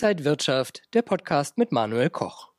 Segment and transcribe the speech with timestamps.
[0.00, 2.50] Inside Wirtschaft, der Podcast mit Manuel Koch.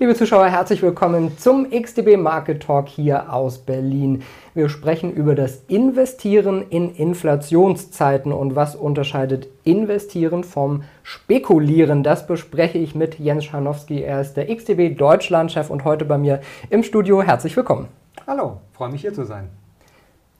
[0.00, 4.24] Liebe Zuschauer, herzlich willkommen zum XDB Market Talk hier aus Berlin.
[4.54, 12.02] Wir sprechen über das Investieren in Inflationszeiten und was unterscheidet Investieren vom Spekulieren.
[12.02, 14.02] Das bespreche ich mit Jens Scharnowski.
[14.02, 17.22] Er ist der XDB Deutschlandchef und heute bei mir im Studio.
[17.22, 17.86] Herzlich willkommen.
[18.26, 19.48] Hallo, freue mich hier zu sein.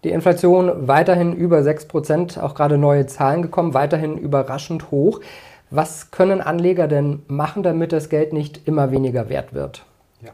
[0.02, 5.20] Die Inflation weiterhin über 6%, auch gerade neue Zahlen gekommen, weiterhin überraschend hoch.
[5.72, 9.84] Was können Anleger denn machen, damit das Geld nicht immer weniger wert wird?
[10.20, 10.32] Ja.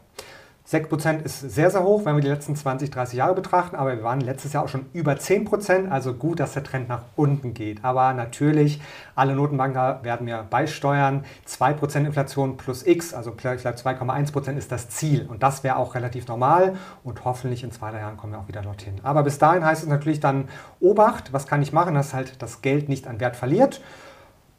[0.67, 4.03] 6% ist sehr, sehr hoch, wenn wir die letzten 20, 30 Jahre betrachten, aber wir
[4.03, 7.85] waren letztes Jahr auch schon über 10%, also gut, dass der Trend nach unten geht.
[7.85, 8.81] Aber natürlich,
[9.13, 11.23] alle Notenbanker werden mir beisteuern.
[11.47, 15.27] 2% Inflation plus X, also vielleicht 2,1% ist das Ziel.
[15.29, 18.47] Und das wäre auch relativ normal und hoffentlich in zwei, drei Jahren kommen wir auch
[18.47, 18.95] wieder dorthin.
[19.03, 20.49] Aber bis dahin heißt es natürlich dann
[20.79, 23.81] Obacht, was kann ich machen, dass halt das Geld nicht an Wert verliert.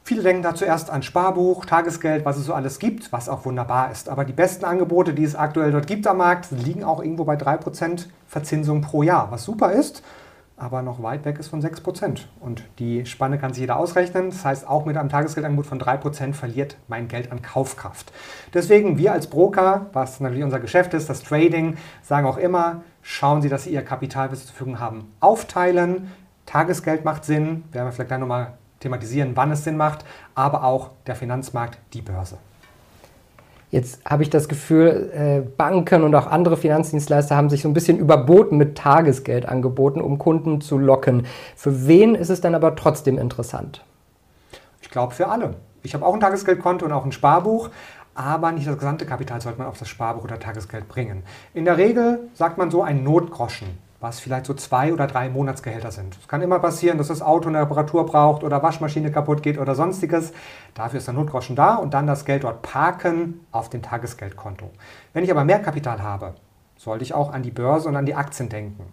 [0.08, 3.92] Viele denken da zuerst an Sparbuch, Tagesgeld, was es so alles gibt, was auch wunderbar
[3.92, 4.08] ist.
[4.08, 7.34] Aber die besten Angebote, die es aktuell dort gibt am Markt, liegen auch irgendwo bei
[7.34, 10.02] 3% Verzinsung pro Jahr, was super ist,
[10.56, 12.20] aber noch weit weg ist von 6%.
[12.40, 14.30] Und die Spanne kann sich jeder ausrechnen.
[14.30, 18.10] Das heißt, auch mit einem Tagesgeldangebot von 3% verliert mein Geld an Kaufkraft.
[18.54, 23.42] Deswegen, wir als Broker, was natürlich unser Geschäft ist, das Trading, sagen auch immer, schauen
[23.42, 26.10] Sie, dass Sie Ihr Kapital, bis Sie zur Verfügung haben, aufteilen.
[26.46, 30.90] Tagesgeld macht Sinn, werden wir vielleicht gleich nochmal thematisieren, wann es Sinn macht, aber auch
[31.06, 32.38] der Finanzmarkt, die Börse.
[33.70, 37.74] Jetzt habe ich das Gefühl, äh, Banken und auch andere Finanzdienstleister haben sich so ein
[37.74, 41.26] bisschen überboten mit Tagesgeld angeboten, um Kunden zu locken.
[41.54, 43.84] Für wen ist es dann aber trotzdem interessant?
[44.80, 45.54] Ich glaube für alle.
[45.82, 47.68] Ich habe auch ein Tagesgeldkonto und auch ein Sparbuch,
[48.14, 51.22] aber nicht das gesamte Kapital sollte man auf das Sparbuch oder Tagesgeld bringen.
[51.52, 53.68] In der Regel sagt man so ein Notgroschen
[54.00, 56.16] was vielleicht so zwei oder drei Monatsgehälter sind.
[56.20, 59.74] Es kann immer passieren, dass das Auto eine Reparatur braucht oder Waschmaschine kaputt geht oder
[59.74, 60.32] sonstiges.
[60.74, 64.70] Dafür ist der Notgroschen da und dann das Geld dort parken auf dem Tagesgeldkonto.
[65.12, 66.34] Wenn ich aber mehr Kapital habe,
[66.76, 68.84] sollte ich auch an die Börse und an die Aktien denken.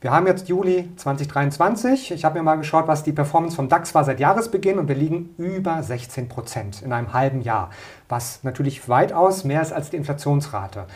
[0.00, 2.10] Wir haben jetzt Juli 2023.
[2.10, 4.94] Ich habe mir mal geschaut, was die Performance vom DAX war seit Jahresbeginn und wir
[4.94, 7.68] liegen über 16 Prozent in einem halben Jahr,
[8.08, 10.86] was natürlich weitaus mehr ist als die Inflationsrate.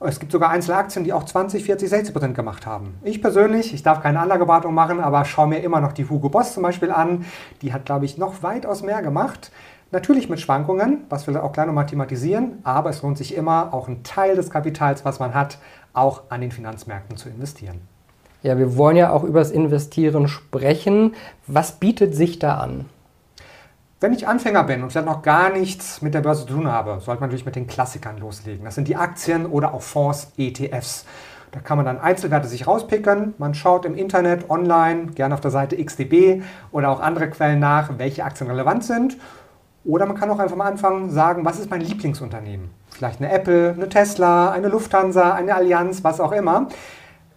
[0.00, 2.94] Es gibt sogar einzelne Aktien, die auch 20, 40, 60 Prozent gemacht haben.
[3.02, 6.52] Ich persönlich, ich darf keine Anlageberatung machen, aber schaue mir immer noch die Hugo Boss
[6.52, 7.24] zum Beispiel an.
[7.62, 9.50] Die hat, glaube ich, noch weitaus mehr gemacht.
[9.92, 13.88] Natürlich mit Schwankungen, was wir auch gleich nochmal thematisieren, aber es lohnt sich immer, auch
[13.88, 15.58] einen Teil des Kapitals, was man hat,
[15.92, 17.80] auch an den Finanzmärkten zu investieren.
[18.42, 21.14] Ja, wir wollen ja auch über das Investieren sprechen.
[21.46, 22.86] Was bietet sich da an?
[23.98, 27.00] Wenn ich Anfänger bin und vielleicht noch gar nichts mit der Börse zu tun habe,
[27.00, 28.62] sollte man natürlich mit den Klassikern loslegen.
[28.62, 31.06] Das sind die Aktien oder auch Fonds, ETFs.
[31.50, 33.32] Da kann man dann Einzelwerte sich rauspicken.
[33.38, 36.42] Man schaut im Internet, online, gerne auf der Seite XDB
[36.72, 39.16] oder auch andere Quellen nach, welche Aktien relevant sind.
[39.82, 42.68] Oder man kann auch einfach mal anfangen, sagen, was ist mein Lieblingsunternehmen?
[42.90, 46.68] Vielleicht eine Apple, eine Tesla, eine Lufthansa, eine Allianz, was auch immer.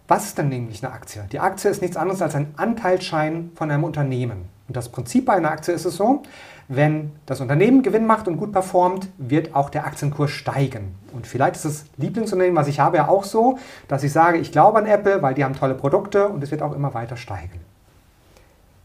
[0.08, 1.24] Was ist denn nämlich eine Aktie?
[1.32, 4.50] Die Aktie ist nichts anderes als ein Anteilsschein von einem Unternehmen.
[4.70, 6.22] Und das Prinzip bei einer Aktie ist es so,
[6.68, 10.94] wenn das Unternehmen Gewinn macht und gut performt, wird auch der Aktienkurs steigen.
[11.12, 13.58] Und vielleicht ist das Lieblingsunternehmen, was ich habe, ja auch so,
[13.88, 16.62] dass ich sage, ich glaube an Apple, weil die haben tolle Produkte und es wird
[16.62, 17.58] auch immer weiter steigen.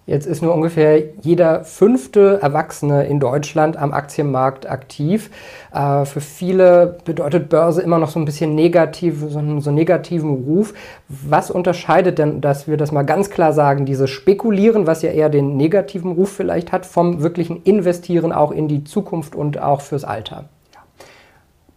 [0.08, 5.32] Jetzt ist nur ungefähr jeder fünfte Erwachsene in Deutschland am Aktienmarkt aktiv.
[5.74, 9.78] Äh, für viele bedeutet Börse immer noch so ein bisschen negativ, so einen, so einen
[9.78, 10.76] negativen Ruf.
[11.10, 15.30] Was unterscheidet denn, dass wir das mal ganz klar sagen, dieses Spekulieren, was ja eher
[15.30, 20.04] den negativen Ruf vielleicht hat, vom wirklichen Investieren auch in die Zukunft und auch fürs
[20.04, 20.46] Alter?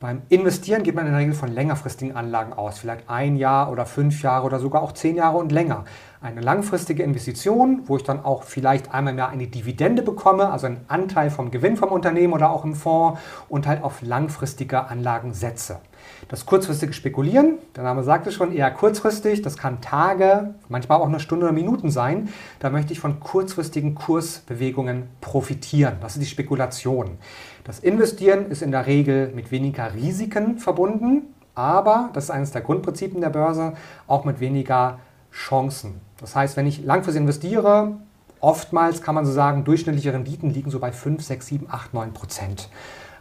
[0.00, 3.84] Beim Investieren geht man in der Regel von längerfristigen Anlagen aus, vielleicht ein Jahr oder
[3.84, 5.86] fünf Jahre oder sogar auch zehn Jahre und länger.
[6.20, 10.84] Eine langfristige Investition, wo ich dann auch vielleicht einmal mehr eine Dividende bekomme, also einen
[10.87, 15.81] Anteil vom Gewinn vom Unternehmen oder auch im Fonds und halt auf langfristige Anlagen setze.
[16.28, 21.06] Das kurzfristige Spekulieren, der Name sagt es schon, eher kurzfristig, das kann Tage, manchmal auch
[21.06, 22.28] eine Stunde oder Minuten sein.
[22.59, 25.96] Da möchte ich von kurzfristigen Kursbewegungen profitieren.
[26.00, 27.19] Das ist die Spekulation.
[27.64, 32.61] Das Investieren ist in der Regel mit weniger Risiken verbunden, aber, das ist eines der
[32.61, 33.75] Grundprinzipien der Börse,
[34.06, 35.00] auch mit weniger
[35.32, 36.00] Chancen.
[36.20, 37.96] Das heißt, wenn ich langfristig investiere,
[38.40, 42.12] oftmals kann man so sagen, durchschnittliche Renditen liegen so bei 5, 6, 7, 8, 9
[42.12, 42.69] Prozent.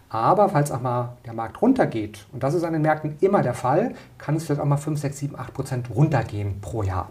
[0.09, 3.53] Aber falls auch mal der Markt runtergeht, und das ist an den Märkten immer der
[3.53, 7.09] Fall, kann es vielleicht auch mal 5, 6, 7, 8 Prozent runtergehen pro Jahr.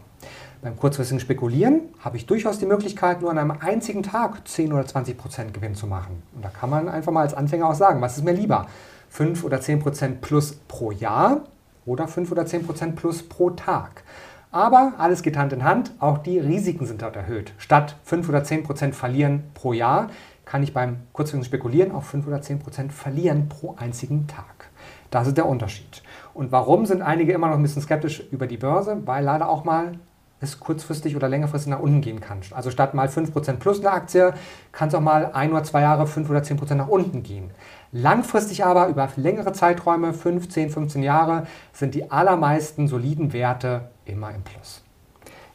[0.62, 4.86] Beim kurzfristigen Spekulieren habe ich durchaus die Möglichkeit, nur an einem einzigen Tag 10 oder
[4.86, 6.22] 20 Prozent Gewinn zu machen.
[6.34, 8.66] Und da kann man einfach mal als Anfänger auch sagen, was ist mir lieber?
[9.10, 11.42] 5 oder 10 Prozent plus pro Jahr
[11.84, 14.02] oder 5 oder 10 Prozent plus pro Tag.
[14.50, 17.52] Aber alles geht Hand in Hand, auch die Risiken sind dort erhöht.
[17.58, 20.08] Statt 5 oder 10 Prozent verlieren pro Jahr,
[20.46, 24.70] kann ich beim kurzfristigen Spekulieren auch 5 oder 10 Prozent verlieren pro einzigen Tag.
[25.10, 26.02] Das ist der Unterschied.
[26.32, 29.02] Und warum sind einige immer noch ein bisschen skeptisch über die Börse?
[29.04, 29.98] Weil leider auch mal
[30.40, 32.40] es kurzfristig oder längerfristig nach unten gehen kann.
[32.52, 34.34] Also statt mal 5% plus eine Aktie,
[34.70, 37.50] kann es auch mal ein oder zwei Jahre 5 oder 10% nach unten gehen.
[37.92, 44.34] Langfristig aber über längere Zeiträume, 5, 10, 15 Jahre, sind die allermeisten soliden Werte immer
[44.34, 44.85] im Plus.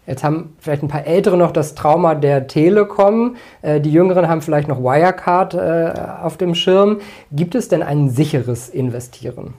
[0.07, 3.35] Jetzt haben vielleicht ein paar Ältere noch das Trauma der Telekom.
[3.61, 5.93] Äh, die Jüngeren haben vielleicht noch Wirecard äh,
[6.23, 6.99] auf dem Schirm.
[7.31, 9.53] Gibt es denn ein sicheres Investieren?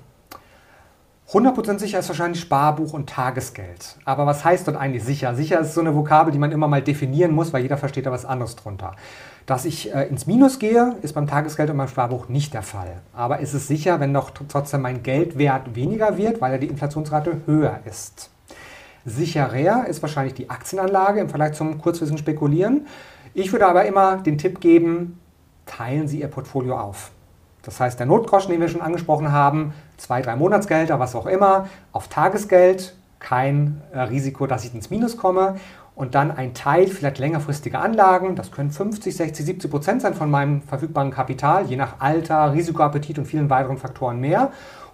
[1.32, 3.96] 100% sicher ist wahrscheinlich Sparbuch und Tagesgeld.
[4.04, 5.34] Aber was heißt dort eigentlich sicher?
[5.34, 8.10] Sicher ist so eine Vokabel, die man immer mal definieren muss, weil jeder versteht da
[8.10, 8.96] was anderes drunter.
[9.46, 13.00] Dass ich äh, ins Minus gehe, ist beim Tagesgeld und beim Sparbuch nicht der Fall.
[13.14, 17.42] Aber ist es sicher, wenn doch trotzdem mein Geldwert weniger wird, weil ja die Inflationsrate
[17.46, 18.31] höher ist?
[19.04, 22.86] Sicherer ist wahrscheinlich die Aktienanlage im Vergleich zum kurzfristigen Spekulieren.
[23.34, 25.18] Ich würde aber immer den Tipp geben,
[25.66, 27.10] teilen Sie Ihr Portfolio auf.
[27.62, 31.68] Das heißt, der Notgroschen, den wir schon angesprochen haben, zwei, drei Monatsgelder, was auch immer,
[31.92, 35.56] auf Tagesgeld, kein äh, Risiko, dass ich ins Minus komme.
[35.94, 40.30] Und dann ein Teil, vielleicht längerfristige Anlagen, das können 50, 60, 70 Prozent sein von
[40.30, 44.52] meinem verfügbaren Kapital, je nach Alter, Risikoappetit und vielen weiteren Faktoren mehr.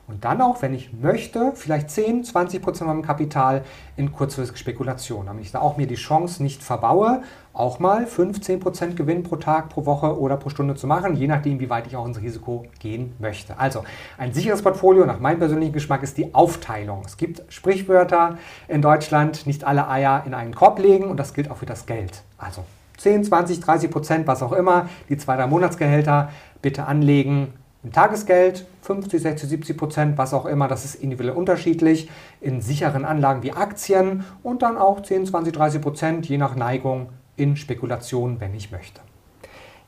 [0.08, 3.62] Und dann auch, wenn ich möchte, vielleicht 10, 20 Prozent meinem Kapital
[3.94, 7.22] in kurzfristige Spekulation, damit ich da auch mir die Chance nicht verbaue,
[7.52, 11.26] auch mal 15 Prozent Gewinn pro Tag, pro Woche oder pro Stunde zu machen, je
[11.26, 13.58] nachdem, wie weit ich auch ins Risiko gehen möchte.
[13.58, 13.84] Also
[14.16, 17.02] ein sicheres Portfolio nach meinem persönlichen Geschmack ist die Aufteilung.
[17.04, 21.50] Es gibt Sprichwörter in Deutschland, nicht alle Eier in einen Korb legen und das gilt
[21.50, 22.22] auch für das Geld.
[22.38, 22.64] Also
[22.96, 26.30] 10, 20, 30 Prozent, was auch immer, die zwei, drei Monatsgehälter
[26.62, 27.52] bitte anlegen,
[27.84, 32.08] im Tagesgeld 50, 60, 70 Prozent, was auch immer, das ist individuell unterschiedlich,
[32.40, 37.10] in sicheren Anlagen wie Aktien und dann auch 10, 20, 30 Prozent, je nach Neigung,
[37.36, 39.00] in Spekulation, wenn ich möchte.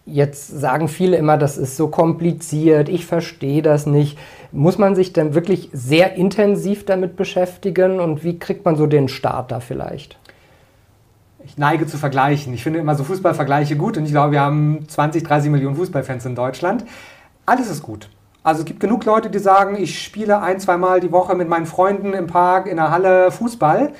[0.07, 4.19] Jetzt sagen viele immer, das ist so kompliziert, ich verstehe das nicht.
[4.51, 9.09] Muss man sich denn wirklich sehr intensiv damit beschäftigen und wie kriegt man so den
[9.09, 10.21] Start da vielleicht?
[11.45, 12.53] ich neige zu vergleichen.
[12.55, 16.27] Ich finde immer so Fußballvergleiche gut und ich glaube, wir haben 20, 30 Millionen Fußballfans
[16.27, 16.85] in Deutschland.
[17.47, 18.09] Alles ist gut.
[18.43, 21.49] Also es gibt genug Leute, die sagen, ich spiele ein, zwei Mal die Woche mit
[21.49, 23.93] meinen Freunden im Park, in der Halle Fußball.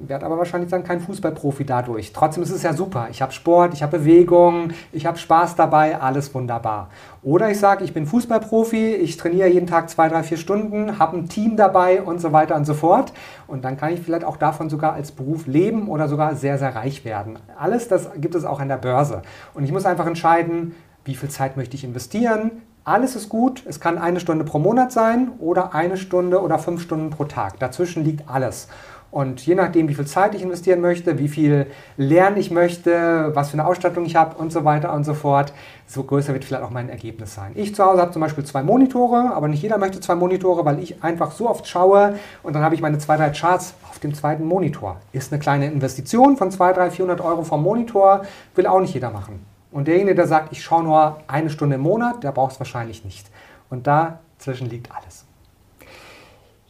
[0.00, 2.12] Werde aber wahrscheinlich dann kein Fußballprofi dadurch.
[2.12, 3.08] Trotzdem ist es ja super.
[3.10, 6.90] Ich habe Sport, ich habe Bewegung, ich habe Spaß dabei, alles wunderbar.
[7.22, 11.16] Oder ich sage, ich bin Fußballprofi, ich trainiere jeden Tag zwei, drei, vier Stunden, habe
[11.16, 13.12] ein Team dabei und so weiter und so fort.
[13.46, 16.74] Und dann kann ich vielleicht auch davon sogar als Beruf leben oder sogar sehr, sehr
[16.74, 17.38] reich werden.
[17.58, 19.22] Alles das gibt es auch an der Börse.
[19.54, 23.62] Und ich muss einfach entscheiden, wie viel Zeit möchte ich investieren, alles ist gut.
[23.66, 27.58] Es kann eine Stunde pro Monat sein oder eine Stunde oder fünf Stunden pro Tag.
[27.58, 28.68] Dazwischen liegt alles.
[29.10, 33.50] Und je nachdem, wie viel Zeit ich investieren möchte, wie viel lernen ich möchte, was
[33.50, 35.54] für eine Ausstattung ich habe und so weiter und so fort,
[35.86, 37.52] so größer wird vielleicht auch mein Ergebnis sein.
[37.54, 40.78] Ich zu Hause habe zum Beispiel zwei Monitore, aber nicht jeder möchte zwei Monitore, weil
[40.78, 44.12] ich einfach so oft schaue und dann habe ich meine zwei, drei Charts auf dem
[44.12, 44.96] zweiten Monitor.
[45.12, 48.22] Ist eine kleine Investition von 200, 300, 400 Euro vom Monitor,
[48.56, 49.40] will auch nicht jeder machen.
[49.70, 53.04] Und derjenige, der sagt, ich schaue nur eine Stunde im Monat, der braucht es wahrscheinlich
[53.04, 53.30] nicht.
[53.70, 55.26] Und dazwischen liegt alles.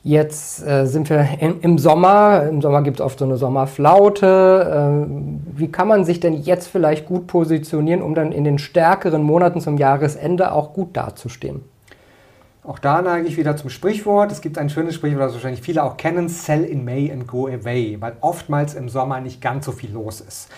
[0.05, 2.45] Jetzt äh, sind wir in, im Sommer.
[2.49, 5.07] Im Sommer gibt es oft so eine Sommerflaute.
[5.07, 9.23] Äh, wie kann man sich denn jetzt vielleicht gut positionieren, um dann in den stärkeren
[9.23, 11.63] Monaten zum Jahresende auch gut dazustehen?
[12.63, 14.31] Auch da neige ich wieder zum Sprichwort.
[14.31, 17.47] Es gibt ein schönes Sprichwort, das wahrscheinlich viele auch kennen: Sell in May and go
[17.47, 20.49] away, weil oftmals im Sommer nicht ganz so viel los ist.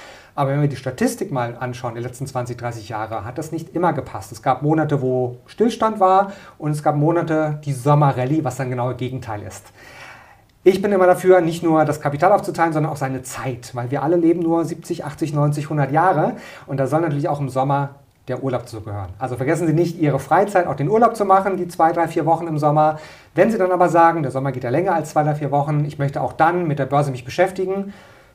[0.41, 3.77] Aber wenn wir die Statistik mal anschauen, die letzten 20, 30 Jahre, hat das nicht
[3.77, 4.33] immer gepasst.
[4.33, 8.89] Es gab Monate, wo Stillstand war und es gab Monate, die Sommerrallye, was dann genau
[8.89, 9.67] das Gegenteil ist.
[10.65, 14.03] Ich bin immer dafür, nicht nur das Kapital aufzuteilen, sondern auch seine Zeit, weil wir
[14.03, 17.97] alle leben nur 70, 80, 90, 100 Jahre und da soll natürlich auch im Sommer
[18.27, 19.11] der Urlaub zugehören.
[19.19, 22.25] Also vergessen Sie nicht, Ihre Freizeit, auch den Urlaub zu machen, die zwei, drei, vier
[22.25, 22.99] Wochen im Sommer.
[23.35, 25.85] Wenn Sie dann aber sagen, der Sommer geht ja länger als zwei, drei, vier Wochen,
[25.85, 27.93] ich möchte auch dann mit der Börse mich beschäftigen,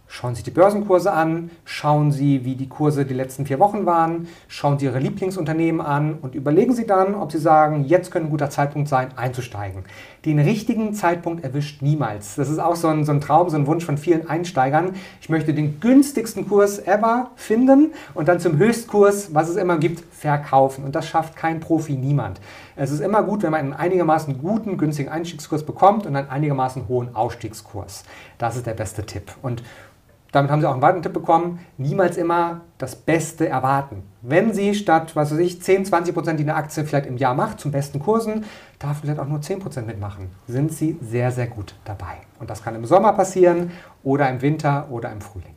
[0.07, 4.27] Schauen Sie die Börsenkurse an, schauen Sie, wie die Kurse die letzten vier Wochen waren,
[4.47, 8.31] schauen Sie Ihre Lieblingsunternehmen an und überlegen Sie dann, ob Sie sagen, jetzt könnte ein
[8.31, 9.83] guter Zeitpunkt sein, einzusteigen.
[10.23, 12.35] Den richtigen Zeitpunkt erwischt niemals.
[12.35, 14.93] Das ist auch so ein, so ein Traum, so ein Wunsch von vielen Einsteigern.
[15.21, 20.03] Ich möchte den günstigsten Kurs ever finden und dann zum Höchstkurs, was es immer gibt,
[20.13, 20.85] verkaufen.
[20.85, 22.39] Und das schafft kein Profi, niemand.
[22.75, 26.87] Es ist immer gut, wenn man einen einigermaßen guten, günstigen Einstiegskurs bekommt und einen einigermaßen
[26.87, 28.03] hohen Ausstiegskurs.
[28.37, 29.31] Das ist der beste Tipp.
[29.41, 29.63] Und
[30.35, 34.03] damit haben Sie auch einen weiteren Tipp bekommen, niemals immer das Beste erwarten.
[34.21, 37.33] Wenn Sie statt, was weiß ich, 10, 20 Prozent, die eine Aktie vielleicht im Jahr
[37.33, 38.43] macht, zum besten Kursen,
[38.77, 42.17] darf vielleicht auch nur 10 Prozent mitmachen, sind Sie sehr, sehr gut dabei.
[42.39, 43.71] Und das kann im Sommer passieren
[44.03, 45.55] oder im Winter oder im Frühling.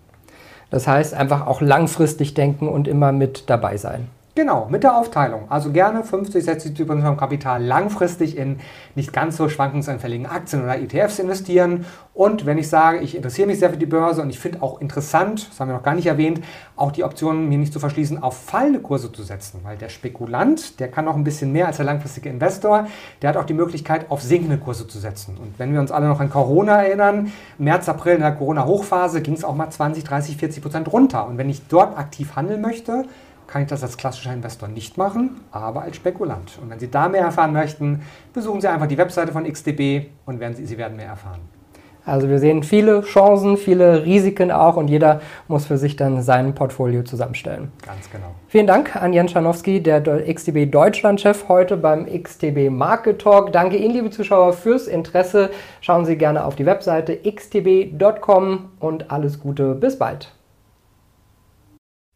[0.70, 4.08] Das heißt, einfach auch langfristig denken und immer mit dabei sein.
[4.38, 5.50] Genau, mit der Aufteilung.
[5.50, 8.60] Also gerne 50, 60 Prozent vom Kapital langfristig in
[8.94, 11.86] nicht ganz so schwankungsanfälligen Aktien oder ETFs investieren.
[12.14, 14.80] Und wenn ich sage, ich interessiere mich sehr für die Börse und ich finde auch
[14.80, 16.40] interessant, das haben wir noch gar nicht erwähnt,
[16.76, 19.58] auch die Optionen mir nicht zu verschließen, auf fallende Kurse zu setzen.
[19.64, 22.86] Weil der Spekulant, der kann noch ein bisschen mehr als der langfristige Investor,
[23.22, 25.36] der hat auch die Möglichkeit, auf sinkende Kurse zu setzen.
[25.36, 29.34] Und wenn wir uns alle noch an Corona erinnern, März, April in der Corona-Hochphase ging
[29.34, 31.26] es auch mal 20, 30, 40 Prozent runter.
[31.26, 33.04] Und wenn ich dort aktiv handeln möchte,
[33.48, 36.58] kann ich das als klassischer Investor nicht machen, aber als Spekulant.
[36.62, 38.02] Und wenn Sie da mehr erfahren möchten,
[38.32, 41.40] besuchen Sie einfach die Webseite von XTB und werden Sie, Sie werden mehr erfahren.
[42.08, 46.54] Also wir sehen viele Chancen, viele Risiken auch und jeder muss für sich dann sein
[46.54, 47.70] Portfolio zusammenstellen.
[47.84, 48.34] Ganz genau.
[48.46, 53.52] Vielen Dank an Jan Schanowski, der XTB Deutschlandchef, heute beim XTB Market Talk.
[53.52, 55.50] Danke Ihnen, liebe Zuschauer, fürs Interesse.
[55.82, 59.74] Schauen Sie gerne auf die Webseite xtb.com und alles Gute.
[59.74, 60.37] Bis bald.